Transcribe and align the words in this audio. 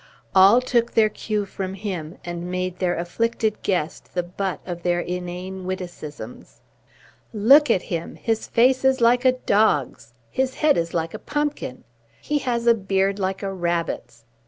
All 0.33 0.61
took 0.61 0.93
their 0.95 1.09
cue 1.09 1.45
from 1.45 1.75
him, 1.75 2.17
and 2.25 2.49
made 2.49 2.79
their 2.79 2.95
afflicted 2.97 3.61
guest 3.61 4.15
the 4.15 4.23
butt 4.23 4.59
of 4.65 4.81
their 4.81 4.99
inane 4.99 5.63
witticisms. 5.63 6.61
"Look 7.35 7.69
at 7.69 7.83
him! 7.83 8.15
His 8.15 8.47
face 8.47 8.83
is 8.83 8.99
like 8.99 9.25
a 9.25 9.33
dog's!" 9.33 10.15
"His 10.31 10.55
head 10.55 10.75
is 10.75 10.95
like 10.95 11.13
a 11.13 11.19
pumpkin!" 11.19 11.83
"He 12.19 12.39
has 12.39 12.65
a 12.65 12.73
beard 12.73 13.19
like 13.19 13.43
a 13.43 13.53
rabbit's!" 13.53 14.25